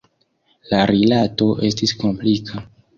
La 0.71 0.79
rilato 0.93 1.51
estis 1.71 1.97
komplika. 2.05 2.69